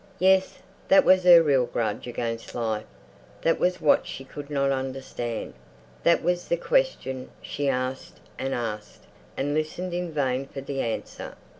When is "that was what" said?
3.43-4.07